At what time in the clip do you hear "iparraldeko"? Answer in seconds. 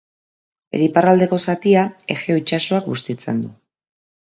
0.91-1.39